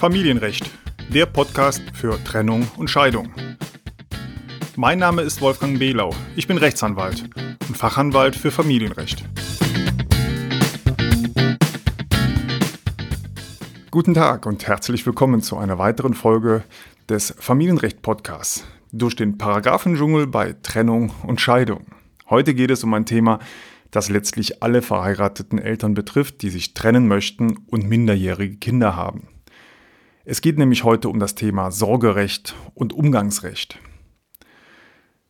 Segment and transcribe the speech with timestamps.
[0.00, 0.70] Familienrecht,
[1.12, 3.34] der Podcast für Trennung und Scheidung.
[4.74, 6.14] Mein Name ist Wolfgang Behlau.
[6.36, 7.28] Ich bin Rechtsanwalt
[7.68, 9.22] und Fachanwalt für Familienrecht.
[13.90, 16.64] Guten Tag und herzlich willkommen zu einer weiteren Folge
[17.10, 21.84] des Familienrecht-Podcasts durch den Paragraphendschungel bei Trennung und Scheidung.
[22.30, 23.38] Heute geht es um ein Thema,
[23.90, 29.28] das letztlich alle verheirateten Eltern betrifft, die sich trennen möchten und minderjährige Kinder haben.
[30.30, 33.80] Es geht nämlich heute um das Thema Sorgerecht und Umgangsrecht.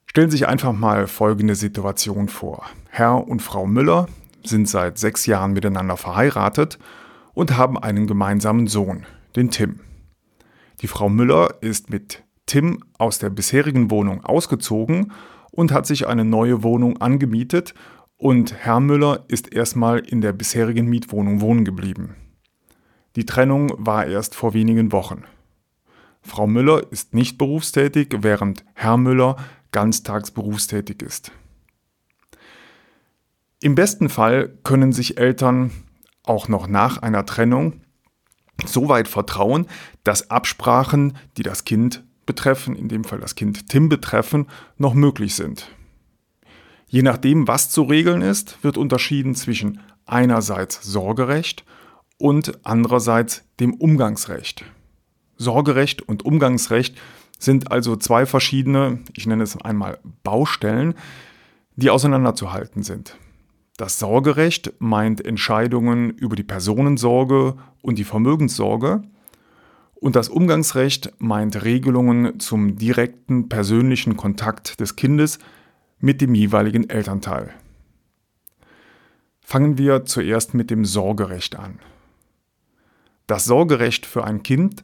[0.05, 2.67] Stellen Sie sich einfach mal folgende Situation vor.
[2.91, 4.09] Herr und Frau Müller
[4.45, 6.79] sind seit sechs Jahren miteinander verheiratet
[7.33, 9.81] und haben einen gemeinsamen Sohn, den Tim.
[10.83, 15.12] Die Frau Müller ist mit Tim aus der bisherigen Wohnung ausgezogen
[15.51, 17.73] und hat sich eine neue Wohnung angemietet
[18.19, 22.17] und Herr Müller ist erstmal in der bisherigen Mietwohnung wohnen geblieben.
[23.21, 25.25] Die Trennung war erst vor wenigen Wochen.
[26.23, 29.37] Frau Müller ist nicht berufstätig, während Herr Müller
[29.73, 31.31] ganztags berufstätig ist.
[33.61, 35.71] Im besten Fall können sich Eltern
[36.23, 37.83] auch noch nach einer Trennung
[38.65, 39.67] so weit vertrauen,
[40.03, 44.47] dass Absprachen, die das Kind betreffen, in dem Fall das Kind Tim betreffen,
[44.79, 45.69] noch möglich sind.
[46.87, 51.67] Je nachdem, was zu regeln ist, wird unterschieden zwischen einerseits Sorgerecht
[52.21, 54.65] und andererseits dem Umgangsrecht.
[55.37, 56.97] Sorgerecht und Umgangsrecht
[57.39, 60.95] sind also zwei verschiedene, ich nenne es einmal Baustellen,
[61.77, 63.17] die auseinanderzuhalten sind.
[63.79, 69.03] Das Sorgerecht meint Entscheidungen über die Personensorge und die Vermögenssorge
[69.95, 75.39] und das Umgangsrecht meint Regelungen zum direkten persönlichen Kontakt des Kindes
[75.98, 77.51] mit dem jeweiligen Elternteil.
[79.41, 81.81] Fangen wir zuerst mit dem Sorgerecht an.
[83.31, 84.83] Das Sorgerecht für ein Kind,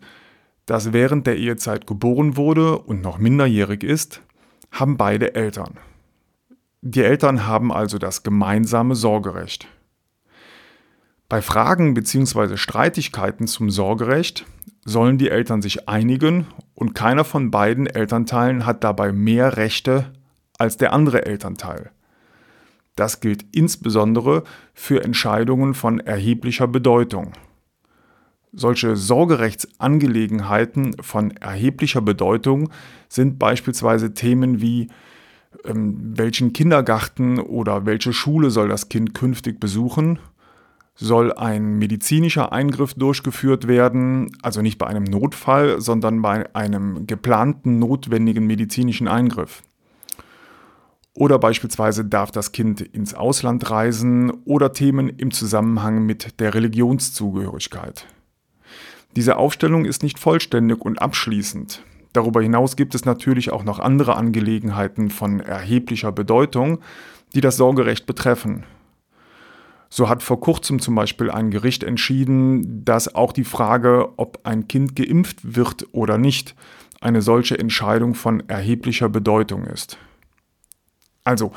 [0.66, 4.22] das während der Ehezeit geboren wurde und noch minderjährig ist,
[4.70, 5.80] haben beide Eltern.
[6.80, 9.66] Die Eltern haben also das gemeinsame Sorgerecht.
[11.28, 12.56] Bei Fragen bzw.
[12.56, 14.46] Streitigkeiten zum Sorgerecht
[14.84, 16.46] sollen die Eltern sich einigen
[16.76, 20.12] und keiner von beiden Elternteilen hat dabei mehr Rechte
[20.56, 21.90] als der andere Elternteil.
[22.94, 27.32] Das gilt insbesondere für Entscheidungen von erheblicher Bedeutung.
[28.58, 32.70] Solche Sorgerechtsangelegenheiten von erheblicher Bedeutung
[33.06, 34.88] sind beispielsweise Themen wie
[35.64, 40.18] ähm, welchen Kindergarten oder welche Schule soll das Kind künftig besuchen?
[40.94, 47.78] Soll ein medizinischer Eingriff durchgeführt werden, also nicht bei einem Notfall, sondern bei einem geplanten
[47.78, 49.62] notwendigen medizinischen Eingriff?
[51.12, 58.06] Oder beispielsweise darf das Kind ins Ausland reisen oder Themen im Zusammenhang mit der Religionszugehörigkeit.
[59.16, 61.82] Diese Aufstellung ist nicht vollständig und abschließend.
[62.12, 66.80] Darüber hinaus gibt es natürlich auch noch andere Angelegenheiten von erheblicher Bedeutung,
[67.34, 68.64] die das Sorgerecht betreffen.
[69.88, 74.68] So hat vor kurzem zum Beispiel ein Gericht entschieden, dass auch die Frage, ob ein
[74.68, 76.54] Kind geimpft wird oder nicht,
[77.00, 79.96] eine solche Entscheidung von erheblicher Bedeutung ist.
[81.24, 81.52] Also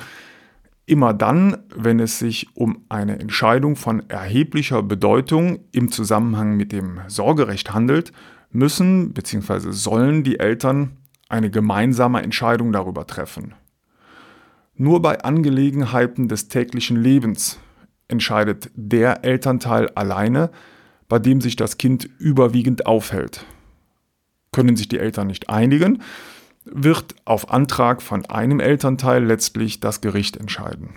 [0.90, 7.00] immer dann, wenn es sich um eine Entscheidung von erheblicher Bedeutung im Zusammenhang mit dem
[7.08, 8.12] Sorgerecht handelt,
[8.52, 9.72] müssen bzw.
[9.72, 10.98] sollen die Eltern
[11.30, 13.54] eine gemeinsame Entscheidung darüber treffen.
[14.76, 17.60] Nur bei Angelegenheiten des täglichen Lebens
[18.08, 20.50] entscheidet der Elternteil alleine,
[21.08, 23.46] bei dem sich das Kind überwiegend aufhält.
[24.52, 26.02] Können sich die Eltern nicht einigen,
[26.66, 30.96] wird auf Antrag von einem Elternteil letztlich das Gericht entscheiden.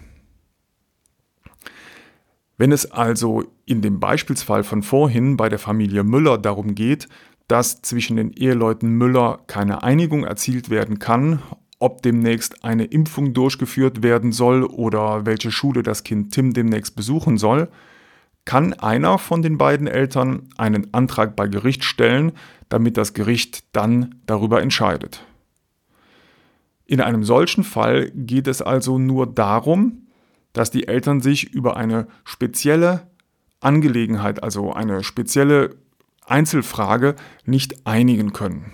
[2.59, 7.09] Wenn es also in dem Beispielsfall von vorhin bei der Familie Müller darum geht,
[7.49, 11.43] dass zwischen den Eheleuten Müller keine Einigung erzielt werden kann,
[11.79, 17.39] ob demnächst eine Impfung durchgeführt werden soll oder welche Schule das Kind Tim demnächst besuchen
[17.39, 17.69] soll,
[18.45, 22.33] kann einer von den beiden Eltern einen Antrag bei Gericht stellen,
[22.69, 25.25] damit das Gericht dann darüber entscheidet.
[26.87, 30.07] In einem solchen Fall geht es also nur darum,
[30.53, 33.07] dass die Eltern sich über eine spezielle
[33.61, 35.77] Angelegenheit, also eine spezielle
[36.27, 37.15] Einzelfrage
[37.45, 38.73] nicht einigen können.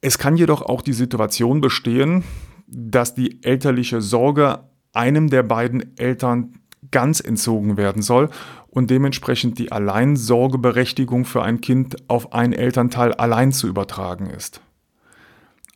[0.00, 2.24] Es kann jedoch auch die Situation bestehen,
[2.66, 8.30] dass die elterliche Sorge einem der beiden Eltern ganz entzogen werden soll
[8.68, 14.60] und dementsprechend die Alleinsorgeberechtigung für ein Kind auf ein Elternteil allein zu übertragen ist.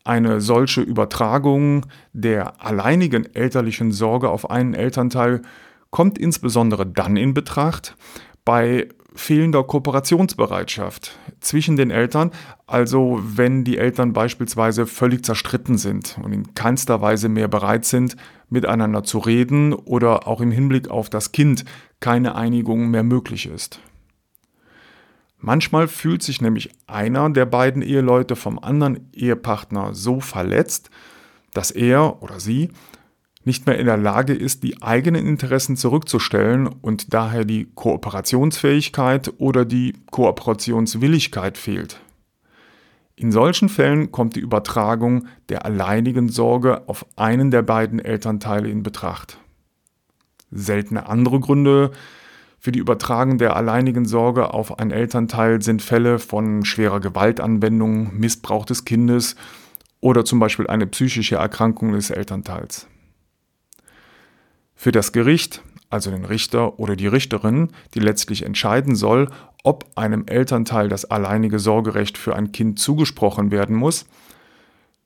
[0.05, 5.43] Eine solche Übertragung der alleinigen elterlichen Sorge auf einen Elternteil
[5.91, 7.97] kommt insbesondere dann in Betracht
[8.45, 12.31] bei fehlender Kooperationsbereitschaft zwischen den Eltern,
[12.67, 18.17] also wenn die Eltern beispielsweise völlig zerstritten sind und in keinster Weise mehr bereit sind,
[18.49, 21.65] miteinander zu reden oder auch im Hinblick auf das Kind
[21.99, 23.81] keine Einigung mehr möglich ist.
[25.41, 30.91] Manchmal fühlt sich nämlich einer der beiden Eheleute vom anderen Ehepartner so verletzt,
[31.55, 32.71] dass er oder sie
[33.45, 39.65] nicht mehr in der Lage ist, die eigenen Interessen zurückzustellen und daher die Kooperationsfähigkeit oder
[39.65, 42.01] die Kooperationswilligkeit fehlt.
[43.17, 48.83] In solchen Fällen kommt die Übertragung der alleinigen Sorge auf einen der beiden Elternteile in
[48.83, 49.39] Betracht.
[50.51, 51.93] Seltene andere Gründe
[52.61, 58.67] für die Übertragung der alleinigen Sorge auf einen Elternteil sind Fälle von schwerer Gewaltanwendung, Missbrauch
[58.67, 59.35] des Kindes
[60.01, 62.87] oder zum Beispiel eine psychische Erkrankung des Elternteils.
[64.75, 69.31] Für das Gericht, also den Richter oder die Richterin, die letztlich entscheiden soll,
[69.65, 74.05] ob einem Elternteil das alleinige Sorgerecht für ein Kind zugesprochen werden muss,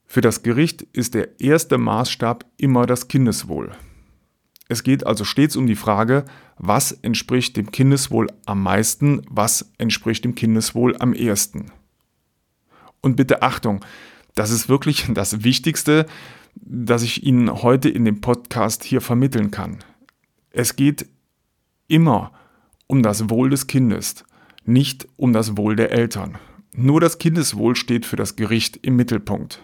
[0.07, 3.73] für das Gericht ist der erste Maßstab immer das Kindeswohl.
[4.69, 6.25] Es geht also stets um die Frage,
[6.57, 11.71] was entspricht dem Kindeswohl am meisten, was entspricht dem Kindeswohl am ehesten.
[13.01, 13.85] Und bitte Achtung,
[14.35, 16.07] das ist wirklich das Wichtigste,
[16.55, 19.79] das ich Ihnen heute in dem Podcast hier vermitteln kann.
[20.51, 21.07] Es geht
[21.89, 22.33] immer
[22.87, 24.25] um das Wohl des Kindes,
[24.65, 26.39] nicht um das Wohl der Eltern.
[26.77, 29.63] Nur das Kindeswohl steht für das Gericht im Mittelpunkt.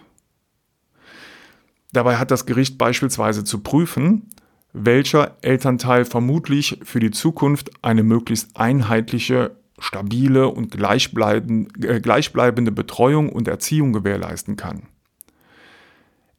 [1.91, 4.29] Dabei hat das Gericht beispielsweise zu prüfen,
[4.73, 13.47] welcher Elternteil vermutlich für die Zukunft eine möglichst einheitliche, stabile und äh, gleichbleibende Betreuung und
[13.47, 14.83] Erziehung gewährleisten kann.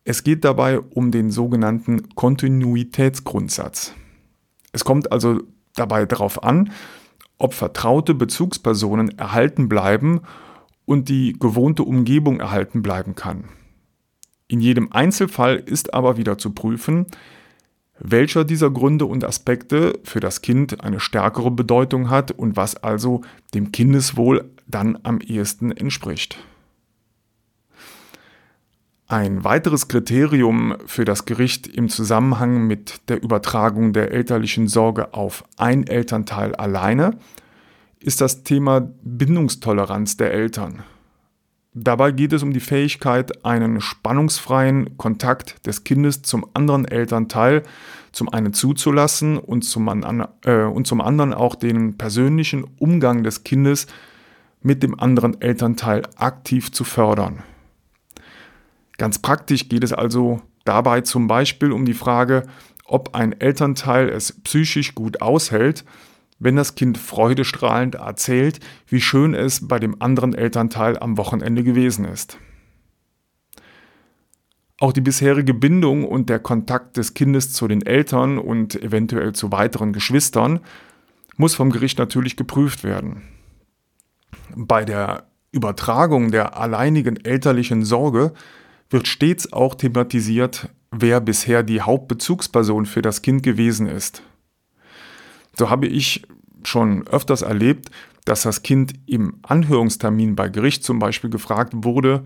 [0.05, 3.95] Es geht dabei um den sogenannten Kontinuitätsgrundsatz.
[4.73, 5.41] Es kommt also
[5.75, 6.73] dabei darauf an,
[7.39, 10.23] ob vertraute Bezugspersonen erhalten bleiben
[10.85, 13.45] und die gewohnte Umgebung erhalten bleiben kann.
[14.49, 17.07] In jedem Einzelfall ist aber wieder zu prüfen,
[18.03, 23.23] welcher dieser Gründe und Aspekte für das Kind eine stärkere Bedeutung hat und was also
[23.55, 26.37] dem Kindeswohl dann am ehesten entspricht.
[29.07, 35.45] Ein weiteres Kriterium für das Gericht im Zusammenhang mit der Übertragung der elterlichen Sorge auf
[35.57, 37.19] ein Elternteil alleine
[38.01, 40.83] ist das Thema Bindungstoleranz der Eltern.
[41.75, 47.63] Dabei geht es um die Fähigkeit, einen spannungsfreien Kontakt des Kindes zum anderen Elternteil
[48.13, 49.89] zum einen zuzulassen und zum,
[50.45, 53.87] äh, und zum anderen auch den persönlichen Umgang des Kindes
[54.61, 57.43] mit dem anderen Elternteil aktiv zu fördern.
[58.99, 62.45] Ganz praktisch geht es also dabei zum Beispiel um die Frage,
[62.85, 65.85] ob ein Elternteil es psychisch gut aushält,
[66.43, 68.59] wenn das Kind freudestrahlend erzählt,
[68.89, 72.37] wie schön es bei dem anderen Elternteil am Wochenende gewesen ist.
[74.79, 79.53] Auch die bisherige Bindung und der Kontakt des Kindes zu den Eltern und eventuell zu
[79.53, 80.59] weiteren Geschwistern
[81.37, 83.23] muss vom Gericht natürlich geprüft werden.
[84.57, 88.33] Bei der Übertragung der alleinigen elterlichen Sorge
[88.91, 94.23] wird stets auch thematisiert, wer bisher die Hauptbezugsperson für das Kind gewesen ist.
[95.57, 96.23] So habe ich
[96.69, 97.91] schon öfters erlebt,
[98.25, 102.25] dass das Kind im Anhörungstermin bei Gericht zum Beispiel gefragt wurde,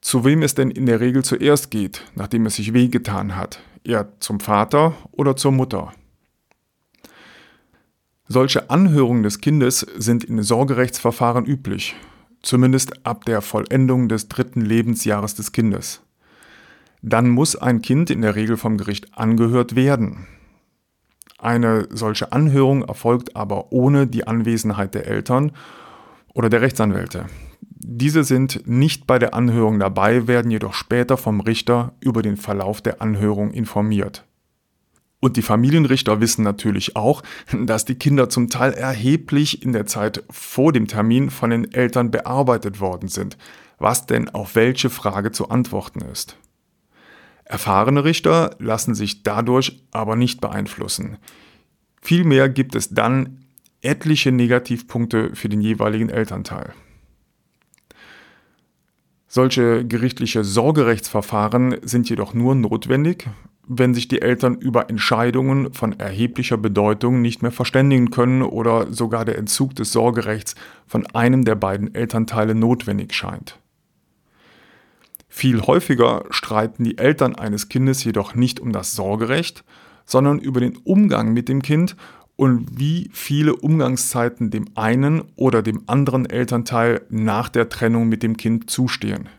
[0.00, 4.08] zu wem es denn in der Regel zuerst geht, nachdem es sich wehgetan hat, eher
[4.20, 5.92] zum Vater oder zur Mutter.
[8.28, 11.94] Solche Anhörungen des Kindes sind in Sorgerechtsverfahren üblich
[12.42, 16.02] zumindest ab der Vollendung des dritten Lebensjahres des Kindes.
[17.00, 20.26] Dann muss ein Kind in der Regel vom Gericht angehört werden.
[21.42, 25.50] Eine solche Anhörung erfolgt aber ohne die Anwesenheit der Eltern
[26.34, 27.26] oder der Rechtsanwälte.
[27.60, 32.80] Diese sind nicht bei der Anhörung dabei, werden jedoch später vom Richter über den Verlauf
[32.80, 34.24] der Anhörung informiert.
[35.18, 40.22] Und die Familienrichter wissen natürlich auch, dass die Kinder zum Teil erheblich in der Zeit
[40.30, 43.36] vor dem Termin von den Eltern bearbeitet worden sind,
[43.78, 46.36] was denn auf welche Frage zu antworten ist.
[47.52, 51.18] Erfahrene Richter lassen sich dadurch aber nicht beeinflussen.
[52.00, 53.44] Vielmehr gibt es dann
[53.82, 56.72] etliche Negativpunkte für den jeweiligen Elternteil.
[59.28, 63.28] Solche gerichtliche Sorgerechtsverfahren sind jedoch nur notwendig,
[63.68, 69.26] wenn sich die Eltern über Entscheidungen von erheblicher Bedeutung nicht mehr verständigen können oder sogar
[69.26, 70.54] der Entzug des Sorgerechts
[70.86, 73.58] von einem der beiden Elternteile notwendig scheint.
[75.34, 79.64] Viel häufiger streiten die Eltern eines Kindes jedoch nicht um das Sorgerecht,
[80.04, 81.96] sondern über den Umgang mit dem Kind
[82.36, 88.36] und wie viele Umgangszeiten dem einen oder dem anderen Elternteil nach der Trennung mit dem
[88.36, 89.30] Kind zustehen.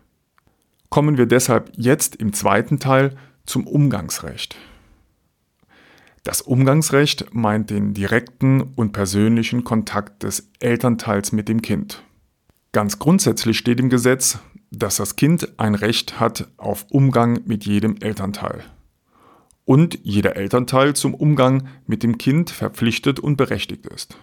[0.90, 4.58] Kommen wir deshalb jetzt im zweiten Teil zum Umgangsrecht.
[6.24, 12.02] Das Umgangsrecht meint den direkten und persönlichen Kontakt des Elternteils mit dem Kind.
[12.72, 14.40] Ganz grundsätzlich steht im Gesetz,
[14.74, 18.64] dass das Kind ein Recht hat auf Umgang mit jedem Elternteil.
[19.66, 24.18] Und jeder Elternteil zum Umgang mit dem Kind verpflichtet und berechtigt ist.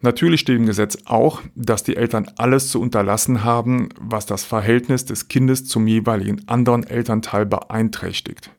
[0.00, 5.04] Natürlich steht im Gesetz auch, dass die Eltern alles zu unterlassen haben, was das Verhältnis
[5.04, 8.50] des Kindes zum jeweiligen anderen Elternteil beeinträchtigt.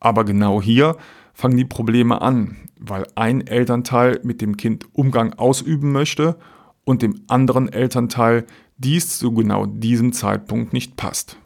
[0.00, 0.96] Aber genau hier
[1.32, 6.36] fangen die Probleme an, weil ein Elternteil mit dem Kind Umgang ausüben möchte
[6.82, 8.44] und dem anderen Elternteil
[8.76, 11.38] dies zu genau diesem Zeitpunkt nicht passt.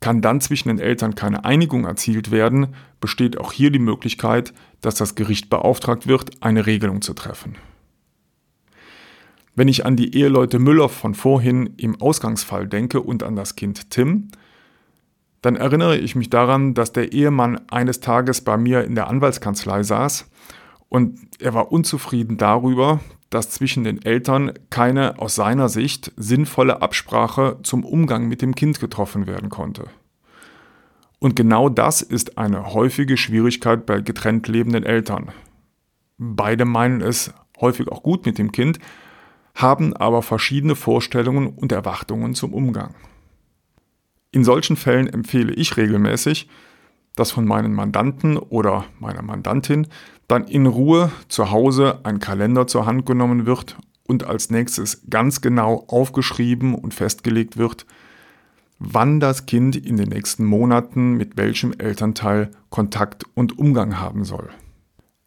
[0.00, 4.96] Kann dann zwischen den Eltern keine Einigung erzielt werden, besteht auch hier die Möglichkeit, dass
[4.96, 7.56] das Gericht beauftragt wird, eine Regelung zu treffen.
[9.54, 13.90] Wenn ich an die Eheleute Müller von vorhin im Ausgangsfall denke und an das Kind
[13.90, 14.28] Tim,
[15.42, 19.82] dann erinnere ich mich daran, dass der Ehemann eines Tages bei mir in der Anwaltskanzlei
[19.82, 20.30] saß
[20.88, 23.00] und er war unzufrieden darüber,
[23.32, 28.78] dass zwischen den Eltern keine aus seiner Sicht sinnvolle Absprache zum Umgang mit dem Kind
[28.78, 29.86] getroffen werden konnte.
[31.18, 35.30] Und genau das ist eine häufige Schwierigkeit bei getrennt lebenden Eltern.
[36.18, 38.78] Beide meinen es häufig auch gut mit dem Kind,
[39.54, 42.94] haben aber verschiedene Vorstellungen und Erwartungen zum Umgang.
[44.30, 46.48] In solchen Fällen empfehle ich regelmäßig,
[47.16, 49.86] dass von meinen Mandanten oder meiner Mandantin
[50.28, 53.76] dann in Ruhe zu Hause ein Kalender zur Hand genommen wird
[54.06, 57.86] und als nächstes ganz genau aufgeschrieben und festgelegt wird,
[58.78, 64.48] wann das Kind in den nächsten Monaten mit welchem Elternteil Kontakt und Umgang haben soll.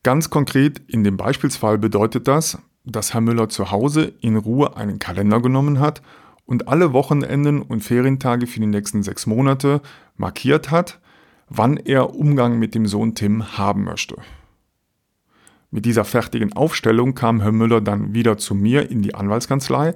[0.03, 4.99] Ganz konkret in dem Beispielsfall bedeutet das, dass Herr Müller zu Hause in Ruhe einen
[4.99, 6.01] Kalender genommen hat
[6.45, 9.81] und alle Wochenenden und Ferientage für die nächsten sechs Monate
[10.15, 10.99] markiert hat,
[11.47, 14.15] wann er Umgang mit dem Sohn Tim haben möchte.
[15.71, 19.93] Mit dieser fertigen Aufstellung kam Herr Müller dann wieder zu mir in die Anwaltskanzlei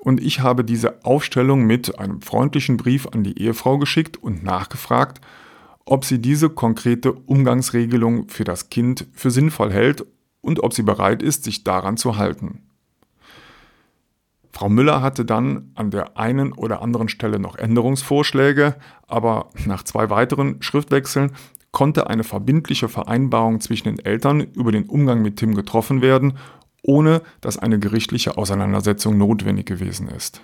[0.00, 5.20] und ich habe diese Aufstellung mit einem freundlichen Brief an die Ehefrau geschickt und nachgefragt,
[5.84, 10.04] ob sie diese konkrete Umgangsregelung für das Kind für sinnvoll hält
[10.40, 12.65] und ob sie bereit ist, sich daran zu halten.
[14.56, 20.08] Frau Müller hatte dann an der einen oder anderen Stelle noch Änderungsvorschläge, aber nach zwei
[20.08, 21.32] weiteren Schriftwechseln
[21.72, 26.38] konnte eine verbindliche Vereinbarung zwischen den Eltern über den Umgang mit Tim getroffen werden,
[26.82, 30.40] ohne dass eine gerichtliche Auseinandersetzung notwendig gewesen ist.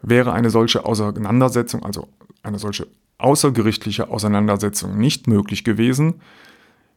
[0.00, 2.08] Wäre eine solche Auseinandersetzung, also
[2.42, 2.86] eine solche
[3.18, 6.22] außergerichtliche Auseinandersetzung nicht möglich gewesen,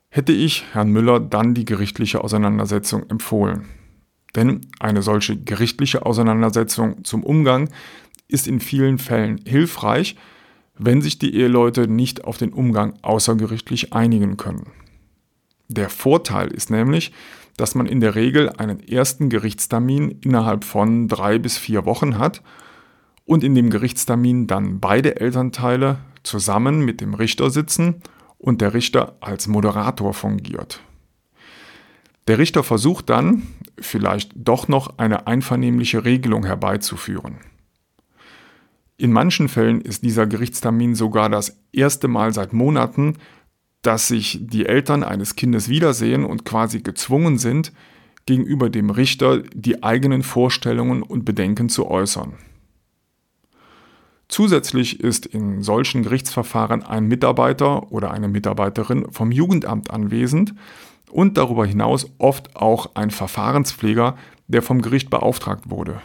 [0.07, 3.65] hätte ich Herrn Müller dann die gerichtliche Auseinandersetzung empfohlen.
[4.35, 7.69] Denn eine solche gerichtliche Auseinandersetzung zum Umgang
[8.27, 10.15] ist in vielen Fällen hilfreich,
[10.77, 14.67] wenn sich die Eheleute nicht auf den Umgang außergerichtlich einigen können.
[15.67, 17.11] Der Vorteil ist nämlich,
[17.57, 22.41] dass man in der Regel einen ersten Gerichtstermin innerhalb von drei bis vier Wochen hat
[23.25, 28.01] und in dem Gerichtstermin dann beide Elternteile zusammen mit dem Richter sitzen
[28.37, 30.81] und der Richter als Moderator fungiert.
[32.27, 33.43] Der Richter versucht dann,
[33.81, 37.37] vielleicht doch noch eine einvernehmliche Regelung herbeizuführen.
[38.97, 43.15] In manchen Fällen ist dieser Gerichtstermin sogar das erste Mal seit Monaten,
[43.81, 47.71] dass sich die Eltern eines Kindes wiedersehen und quasi gezwungen sind,
[48.25, 52.33] gegenüber dem Richter die eigenen Vorstellungen und Bedenken zu äußern.
[54.27, 60.53] Zusätzlich ist in solchen Gerichtsverfahren ein Mitarbeiter oder eine Mitarbeiterin vom Jugendamt anwesend,
[61.11, 64.15] und darüber hinaus oft auch ein Verfahrenspfleger,
[64.47, 66.01] der vom Gericht beauftragt wurde.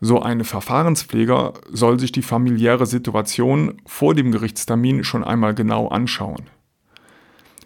[0.00, 6.50] So ein Verfahrenspfleger soll sich die familiäre Situation vor dem Gerichtstermin schon einmal genau anschauen.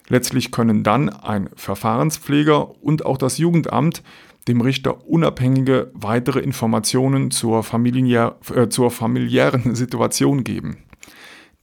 [0.07, 4.03] Letztlich können dann ein Verfahrenspfleger und auch das Jugendamt
[4.47, 10.77] dem Richter unabhängige weitere Informationen zur, familiär, äh, zur familiären Situation geben.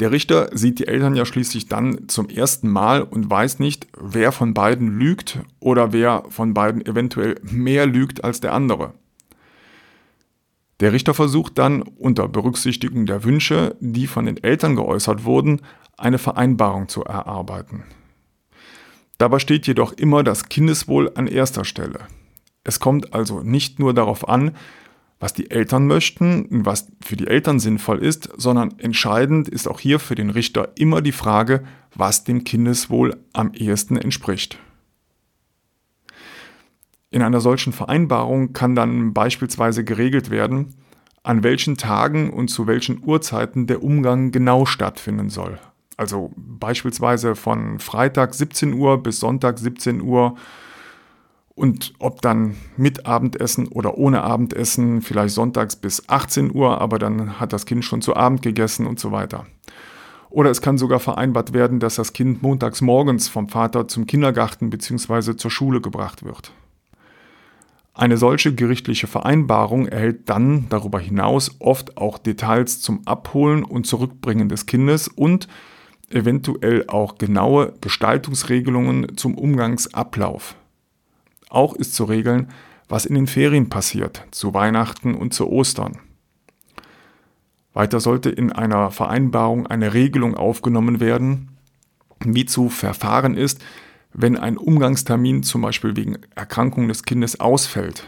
[0.01, 4.33] Der Richter sieht die Eltern ja schließlich dann zum ersten Mal und weiß nicht, wer
[4.33, 8.95] von beiden lügt oder wer von beiden eventuell mehr lügt als der andere.
[10.81, 15.61] Der Richter versucht dann unter Berücksichtigung der Wünsche, die von den Eltern geäußert wurden,
[15.97, 17.85] eine Vereinbarung zu erarbeiten.
[19.19, 22.01] Dabei steht jedoch immer das Kindeswohl an erster Stelle.
[22.65, 24.57] Es kommt also nicht nur darauf an,
[25.25, 29.81] was die Eltern möchten und was für die Eltern sinnvoll ist, sondern entscheidend ist auch
[29.81, 31.65] hier für den Richter immer die Frage,
[31.95, 34.59] was dem Kindeswohl am ehesten entspricht.
[37.11, 40.75] In einer solchen Vereinbarung kann dann beispielsweise geregelt werden,
[41.23, 45.59] an welchen Tagen und zu welchen Uhrzeiten der Umgang genau stattfinden soll.
[45.97, 50.37] Also beispielsweise von Freitag 17 Uhr bis Sonntag 17 Uhr
[51.55, 57.39] und ob dann mit Abendessen oder ohne Abendessen, vielleicht sonntags bis 18 Uhr, aber dann
[57.39, 59.47] hat das Kind schon zu Abend gegessen und so weiter.
[60.31, 64.69] Oder es kann sogar vereinbart werden, dass das Kind montags morgens vom Vater zum Kindergarten
[64.69, 65.37] bzw.
[65.37, 66.53] zur Schule gebracht wird.
[67.97, 74.49] Eine solche gerichtliche Vereinbarung erhält dann darüber hinaus oft auch Details zum Abholen und Zurückbringen
[74.49, 75.47] des Kindes und
[76.11, 80.57] eventuell auch genaue Gestaltungsregelungen zum Umgangsablauf.
[81.49, 82.49] Auch ist zu regeln,
[82.89, 85.99] was in den Ferien passiert, zu Weihnachten und zu Ostern.
[87.73, 91.57] Weiter sollte in einer Vereinbarung eine Regelung aufgenommen werden,
[92.25, 93.63] wie zu verfahren ist,
[94.13, 98.07] wenn ein Umgangstermin zum Beispiel wegen Erkrankung des Kindes ausfällt.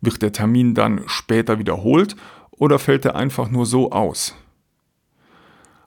[0.00, 2.16] Wird der Termin dann später wiederholt
[2.50, 4.34] oder fällt er einfach nur so aus?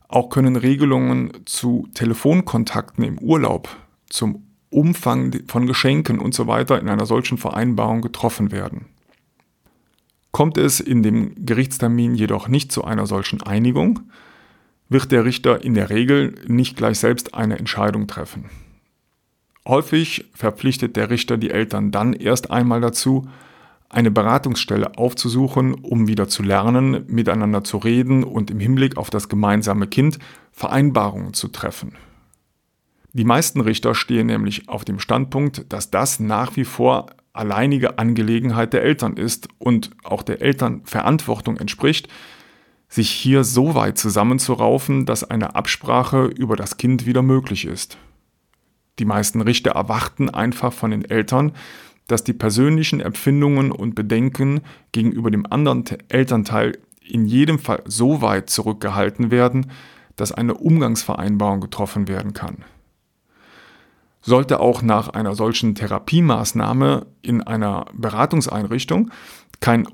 [0.08, 3.70] Auch können Regelungen zu Telefonkontakten im Urlaub,
[4.10, 8.86] zum Umfang von Geschenken und so weiter in einer solchen Vereinbarung getroffen werden.
[10.32, 14.02] Kommt es in dem Gerichtstermin jedoch nicht zu einer solchen Einigung,
[14.88, 18.46] wird der Richter in der Regel nicht gleich selbst eine Entscheidung treffen.
[19.68, 23.28] Häufig verpflichtet der Richter die Eltern dann erst einmal dazu,
[23.90, 29.30] eine Beratungsstelle aufzusuchen, um wieder zu lernen, miteinander zu reden und im Hinblick auf das
[29.30, 30.20] gemeinsame Kind
[30.52, 31.94] Vereinbarungen zu treffen.
[33.14, 38.74] Die meisten Richter stehen nämlich auf dem Standpunkt, dass das nach wie vor alleinige Angelegenheit
[38.74, 42.08] der Eltern ist und auch der Eltern Verantwortung entspricht,
[42.88, 47.98] sich hier so weit zusammenzuraufen, dass eine Absprache über das Kind wieder möglich ist.
[48.98, 51.54] Die meisten Richter erwarten einfach von den Eltern,
[52.08, 58.50] dass die persönlichen Empfindungen und Bedenken gegenüber dem anderen Elternteil in jedem Fall so weit
[58.50, 59.72] zurückgehalten werden,
[60.16, 62.66] dass eine Umgangsvereinbarung getroffen werden kann.
[64.22, 69.12] Sollte auch nach einer solchen Therapiemaßnahme in einer Beratungseinrichtung
[69.62, 69.88] kein,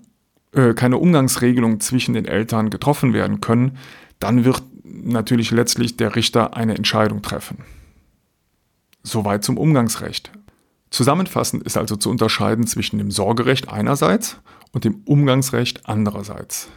[0.52, 3.78] äh, keine Umgangsregelung zwischen den Eltern getroffen werden können,
[4.20, 7.60] dann wird natürlich letztlich der Richter eine Entscheidung treffen.
[9.04, 10.32] Soweit zum Umgangsrecht.
[10.90, 14.38] Zusammenfassend ist also zu unterscheiden zwischen dem Sorgerecht einerseits
[14.72, 16.70] und dem Umgangsrecht andererseits.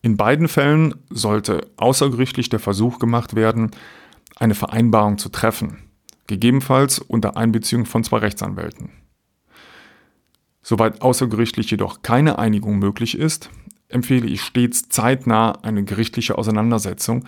[0.00, 3.70] In beiden Fällen sollte außergerichtlich der Versuch gemacht werden,
[4.36, 5.78] eine Vereinbarung zu treffen,
[6.26, 8.90] gegebenenfalls unter Einbeziehung von zwei Rechtsanwälten.
[10.62, 13.50] Soweit außergerichtlich jedoch keine Einigung möglich ist,
[13.88, 17.24] empfehle ich stets zeitnah eine gerichtliche Auseinandersetzung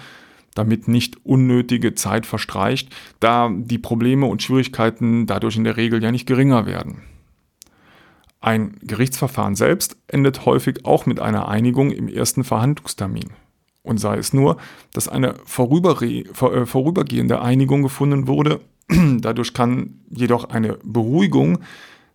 [0.55, 6.11] damit nicht unnötige Zeit verstreicht, da die Probleme und Schwierigkeiten dadurch in der Regel ja
[6.11, 7.03] nicht geringer werden.
[8.41, 13.31] Ein Gerichtsverfahren selbst endet häufig auch mit einer Einigung im ersten Verhandlungstermin.
[13.83, 14.59] Und sei es nur,
[14.93, 18.61] dass eine äh, vorübergehende Einigung gefunden wurde,
[19.21, 21.61] dadurch kann jedoch eine Beruhigung